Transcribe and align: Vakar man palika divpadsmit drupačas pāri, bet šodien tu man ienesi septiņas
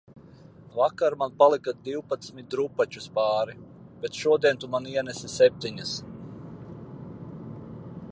Vakar 0.75 1.15
man 1.23 1.33
palika 1.41 1.73
divpadsmit 1.87 2.47
drupačas 2.53 3.05
pāri, 3.17 3.55
bet 4.05 4.19
šodien 4.23 4.63
tu 4.63 4.71
man 4.77 4.89
ienesi 4.95 5.31
septiņas 5.35 5.93